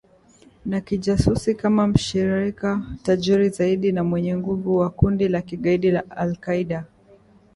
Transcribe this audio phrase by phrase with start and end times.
[0.65, 6.85] na kijasusi kama mshirika tajiri zaidi na mwenye nguvu wa kundi la kigaidi la al-Qaida